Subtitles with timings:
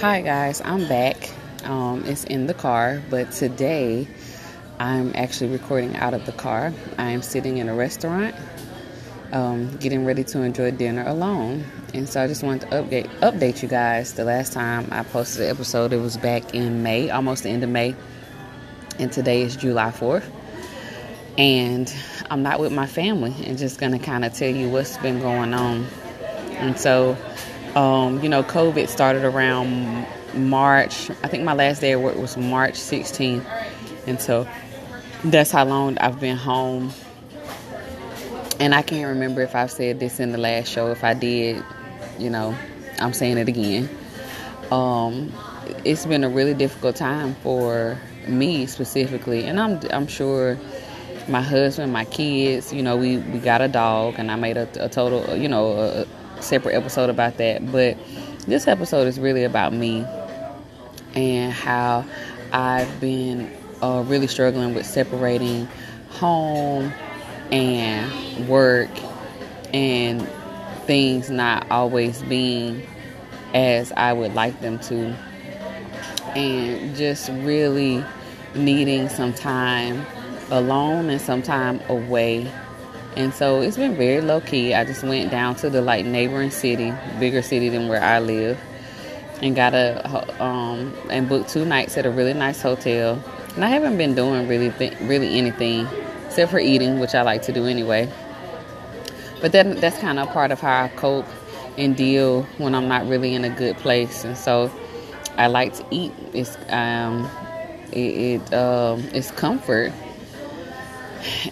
[0.00, 1.30] Hi guys, I'm back.
[1.62, 4.08] Um, it's in the car, but today
[4.80, 6.74] I'm actually recording out of the car.
[6.98, 8.34] I am sitting in a restaurant,
[9.32, 11.64] um, getting ready to enjoy dinner alone.
[11.94, 14.14] And so I just wanted to update update you guys.
[14.14, 17.62] The last time I posted the episode, it was back in May, almost the end
[17.62, 17.94] of May,
[18.98, 20.28] and today is July 4th.
[21.38, 21.94] And
[22.30, 25.54] I'm not with my family, and just gonna kind of tell you what's been going
[25.54, 25.86] on.
[26.58, 27.16] And so
[27.74, 31.10] um, you know, COVID started around March.
[31.22, 33.44] I think my last day of work was March 16th.
[34.06, 34.46] And so
[35.24, 36.92] that's how long I've been home.
[38.60, 40.90] And I can't remember if I've said this in the last show.
[40.90, 41.62] If I did,
[42.18, 42.54] you know,
[43.00, 43.88] I'm saying it again.
[44.70, 45.32] Um,
[45.84, 50.58] it's been a really difficult time for me specifically, and I'm I'm sure
[51.28, 52.72] my husband, my kids.
[52.72, 55.72] You know, we we got a dog, and I made a, a total, you know,
[55.72, 56.06] a,
[56.44, 57.70] separate episode about that.
[57.72, 57.96] But
[58.46, 60.04] this episode is really about me
[61.14, 62.04] and how
[62.52, 63.50] I've been
[63.82, 65.66] uh, really struggling with separating
[66.10, 66.92] home
[67.50, 68.90] and work
[69.72, 70.26] and
[70.86, 72.86] things not always being
[73.54, 75.16] as I would like them to.
[76.36, 78.04] And just really
[78.54, 80.04] needing some time
[80.50, 82.50] alone and some time away
[83.16, 84.74] and so it's been very low key.
[84.74, 88.58] I just went down to the like neighboring city, bigger city than where I live,
[89.40, 93.22] and got a um and booked two nights at a really nice hotel.
[93.54, 95.86] And I haven't been doing really th- really anything
[96.26, 98.12] except for eating, which I like to do anyway.
[99.40, 101.26] But that that's kind of part of how I cope
[101.76, 104.24] and deal when I'm not really in a good place.
[104.24, 104.70] And so
[105.36, 106.12] I like to eat.
[106.32, 107.30] It's um
[107.92, 109.92] it, it um it's comfort.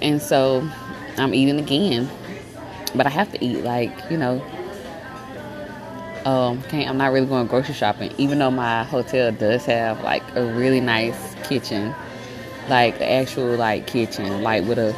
[0.01, 0.69] And so
[1.17, 2.11] I'm eating again.
[2.95, 4.45] But I have to eat, like, you know.
[6.25, 10.45] Um, I'm not really going grocery shopping, even though my hotel does have like a
[10.55, 11.93] really nice kitchen,
[12.69, 14.95] like actual like kitchen, like with a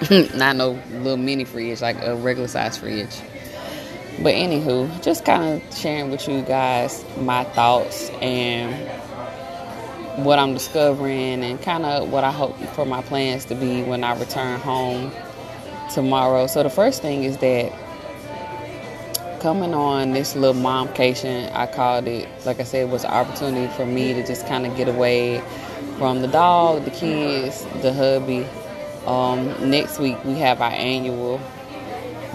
[0.34, 3.18] not no little mini fridge, like a regular size fridge.
[4.22, 8.74] But anywho, just kind of sharing with you guys my thoughts and
[10.16, 14.04] what I'm discovering and kind of what I hope for my plans to be when
[14.04, 15.12] I return home
[15.92, 16.46] tomorrow.
[16.46, 17.72] So the first thing is that
[19.40, 23.86] coming on this little momcation, I called it, like I said, was an opportunity for
[23.86, 25.42] me to just kind of get away
[25.98, 28.46] from the dog, the kids, the hubby.
[29.06, 31.40] Um, next week we have our annual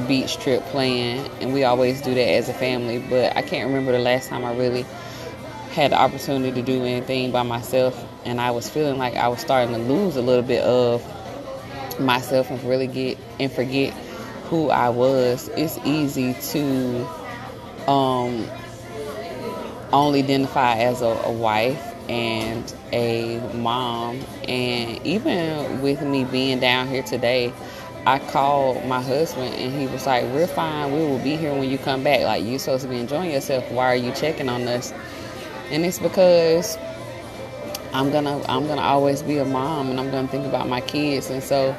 [0.07, 2.99] beach trip planned, and we always do that as a family.
[2.99, 4.85] But I can't remember the last time I really
[5.75, 9.41] had the opportunity to do anything by myself, and I was feeling like I was
[9.41, 11.03] starting to lose a little bit of
[11.99, 13.93] myself and really get and forget
[14.45, 15.49] who I was.
[15.49, 17.05] It's easy to
[17.91, 18.49] um,
[19.91, 26.87] only identify as a, a wife and a mom, and even with me being down
[26.87, 27.53] here today.
[28.07, 30.93] I called my husband and he was like, We're fine.
[30.93, 32.21] We will be here when you come back.
[32.21, 33.71] Like, you're supposed to be enjoying yourself.
[33.71, 34.93] Why are you checking on us?
[35.71, 36.77] And it's because
[37.93, 41.29] I'm gonna I'm gonna always be a mom and I'm gonna think about my kids.
[41.29, 41.69] And so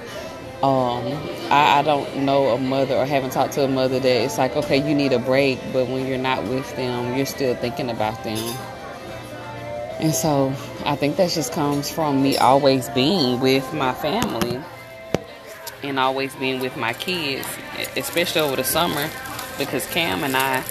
[0.62, 1.12] um,
[1.50, 4.56] I, I, don't know a mother or haven't talked to a mother that it's like
[4.56, 5.60] okay you need a break.
[5.72, 8.38] But when you're not with them you're still thinking about them.
[10.00, 10.54] And so
[10.84, 14.60] I think that just comes from me always being with my family
[15.82, 17.47] and always being with my kids
[17.97, 19.08] especially over the summer
[19.58, 20.64] because Cam and I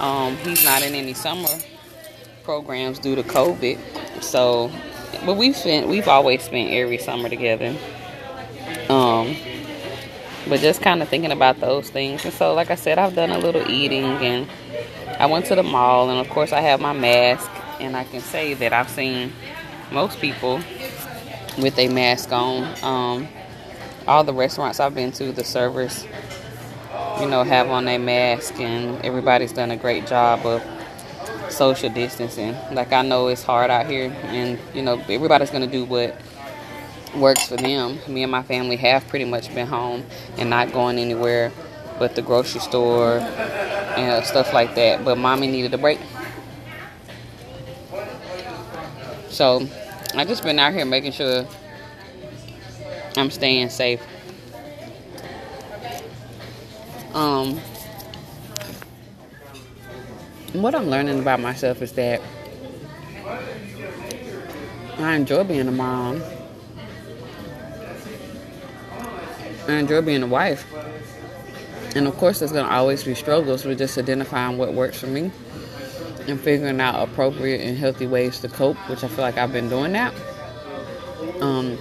[0.00, 1.48] um, he's not in any summer
[2.46, 4.22] programs due to COVID.
[4.22, 4.70] So,
[5.26, 7.76] but we've spent we've always spent every summer together.
[8.88, 9.36] Um,
[10.48, 12.24] but just kind of thinking about those things.
[12.24, 14.48] And so, like I said, I've done a little eating and
[15.18, 18.20] I went to the mall, and of course, I have my mask, and I can
[18.20, 19.32] say that I've seen
[19.90, 20.60] most people
[21.58, 22.64] with a mask on.
[22.82, 23.28] Um,
[24.06, 26.04] all the restaurants I've been to, the servers,
[27.18, 30.62] you know, have on their mask, and everybody's done a great job of
[31.50, 32.56] social distancing.
[32.72, 36.20] Like I know it's hard out here, and you know everybody's gonna do what
[37.16, 37.98] works for them.
[38.08, 40.04] Me and my family have pretty much been home
[40.36, 41.52] and not going anywhere
[41.98, 45.04] but the grocery store and stuff like that.
[45.04, 45.98] But mommy needed a break.
[49.30, 49.66] So
[50.14, 51.46] I just been out here making sure
[53.16, 54.02] I'm staying safe.
[57.14, 57.60] Um
[60.62, 62.20] what I'm learning about myself is that
[64.98, 66.22] I enjoy being a mom.
[69.68, 70.64] I enjoy being a wife.
[71.94, 75.06] And of course, there's going to always be struggles with just identifying what works for
[75.06, 75.30] me.
[76.28, 79.68] and figuring out appropriate and healthy ways to cope, which I feel like I've been
[79.68, 80.12] doing that.
[81.40, 81.76] Um,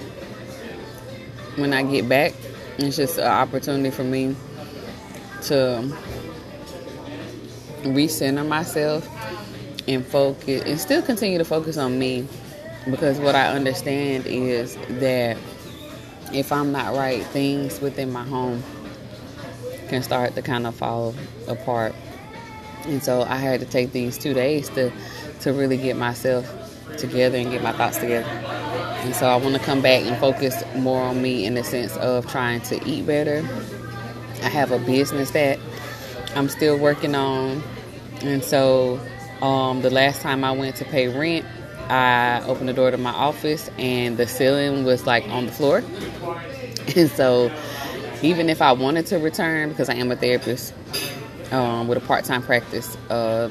[1.55, 2.33] when I get back,
[2.77, 4.35] it's just an opportunity for me
[5.43, 5.91] to
[7.85, 9.07] recenter myself
[9.87, 12.27] and focus and still continue to focus on me
[12.89, 15.37] because what I understand is that
[16.33, 18.63] if I'm not right, things within my home
[19.87, 21.15] can start to kind of fall
[21.47, 21.95] apart.
[22.85, 24.91] And so I had to take these two days to
[25.41, 26.49] to really get myself
[26.97, 28.27] together and get my thoughts together.
[28.27, 31.95] And so I want to come back and focus more on me in the sense
[31.97, 33.47] of trying to eat better.
[34.43, 35.59] I have a business that
[36.35, 37.61] I'm still working on.
[38.25, 38.99] And so
[39.41, 41.45] um, the last time I went to pay rent,
[41.89, 45.83] I opened the door to my office and the ceiling was like on the floor.
[46.95, 47.51] And so
[48.21, 50.71] even if I wanted to return, because I am a therapist
[51.51, 53.49] um, with a part time practice, uh,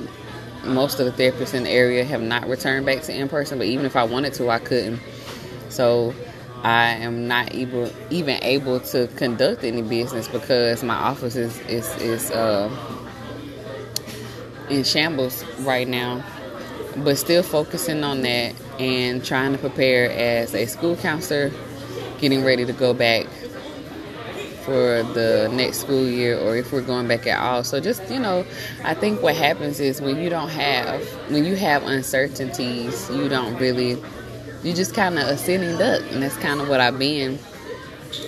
[0.64, 3.66] most of the therapists in the area have not returned back to in person, but
[3.66, 5.00] even if I wanted to, I couldn't.
[5.68, 6.14] So
[6.62, 11.88] I am not able, even able to conduct any business because my office is is,
[12.00, 12.70] is uh,
[14.69, 16.25] in shambles right now.
[16.96, 21.50] But still focusing on that and trying to prepare as a school counselor,
[22.19, 23.26] getting ready to go back
[24.64, 27.64] for the next school year or if we're going back at all.
[27.64, 28.46] So just, you know,
[28.82, 33.56] I think what happens is when you don't have when you have uncertainties, you don't
[33.56, 34.02] really
[34.62, 37.38] you just kind of a sitting duck and that's kind of what I've been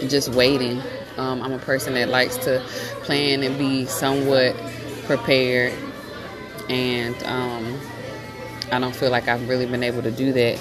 [0.08, 0.82] just waiting.
[1.16, 2.60] Um, I'm a person that likes to
[3.02, 4.54] plan and be somewhat
[5.06, 5.72] prepared
[6.68, 7.80] and um,
[8.72, 10.58] I don't feel like I've really been able to do that.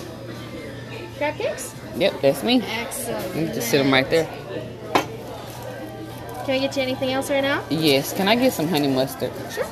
[1.18, 1.74] Crab cakes?
[1.96, 2.62] Yep, that's me.
[2.62, 3.36] Excellent.
[3.36, 4.26] You just sit them right there.
[6.46, 7.64] Can I get you anything else right now?
[7.70, 8.14] Yes.
[8.14, 9.32] Can I get some honey mustard?
[9.52, 9.66] Sure.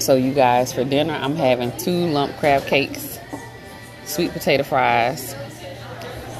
[0.00, 3.20] So, you guys, for dinner, I'm having two lump crab cakes,
[4.04, 5.36] sweet potato fries,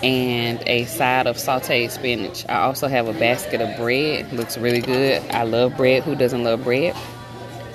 [0.02, 2.44] and a side of sauteed spinach.
[2.49, 4.32] I also have a basket of bread.
[4.32, 5.23] Looks really good.
[5.31, 6.02] I love bread.
[6.02, 6.96] Who doesn't love bread?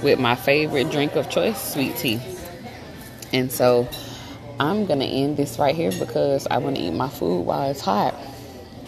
[0.04, 2.22] With my favorite drink of choice, sweet tea.
[3.34, 3.88] And so,
[4.60, 7.70] I'm going to end this right here because I want to eat my food while
[7.70, 8.14] it's hot.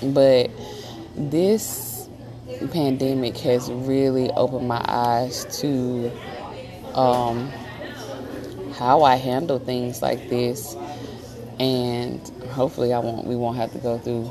[0.03, 0.49] But
[1.15, 2.09] this
[2.71, 6.11] pandemic has really opened my eyes to
[6.93, 7.49] um,
[8.73, 10.75] how I handle things like this,
[11.59, 12.19] and
[12.51, 13.25] hopefully, I won't.
[13.25, 14.29] We won't have to go through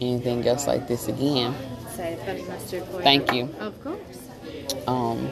[0.00, 1.54] anything else like this again.
[1.94, 3.54] Say honey mustard for Thank you.
[3.60, 3.98] Of course.
[4.86, 5.30] Um,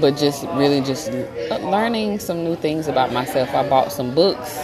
[0.00, 1.10] but just really just
[1.62, 3.54] learning some new things about myself.
[3.54, 4.58] I bought some books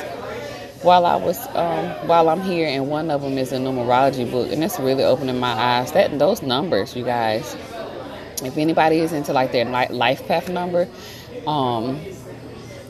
[0.83, 4.51] while I was um, while I'm here, and one of them is a numerology book,
[4.51, 5.93] and it's really opening my eyes.
[5.93, 7.57] That those numbers, you guys.
[8.43, 10.89] If anybody is into like their life path number,
[11.47, 12.01] um,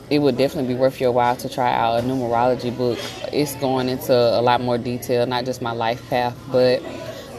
[0.09, 2.97] it would definitely be worth your while to try out a numerology book.
[3.33, 6.81] It's going into a lot more detail, not just my life path, but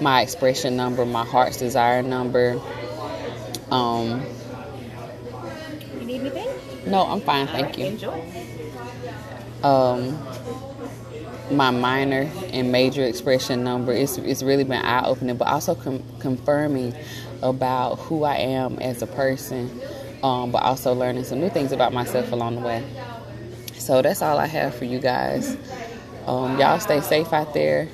[0.02, 2.60] my expression number, my heart's desire number.
[3.70, 4.26] Um?
[6.86, 7.86] No, I'm fine, thank you.
[7.86, 8.24] Enjoy.
[9.62, 10.18] Um,
[11.50, 13.92] my minor and major expression number.
[13.92, 16.94] It's, it's really been eye opening, but also com- confirming
[17.42, 19.80] about who I am as a person,
[20.22, 22.84] um, but also learning some new things about myself along the way.
[23.74, 25.56] So that's all I have for you guys.
[26.26, 27.88] Um, y'all stay safe out there.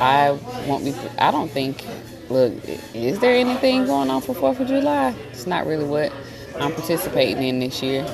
[0.00, 0.94] I won't be.
[1.18, 1.84] I don't think.
[2.28, 2.52] Look,
[2.92, 5.14] is there anything going on for Fourth of July?
[5.30, 6.12] It's not really what
[6.60, 8.06] I'm participating in this year.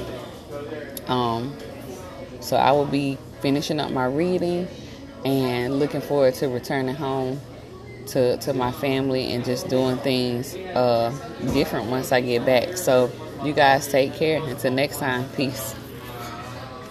[1.06, 1.56] Um,
[2.40, 4.68] so I will be finishing up my reading
[5.24, 7.40] and looking forward to returning home
[8.08, 11.12] to, to my family and just doing things uh,
[11.52, 12.76] different once I get back.
[12.76, 13.10] So
[13.44, 14.40] you guys take care.
[14.42, 15.74] Until next time, peace.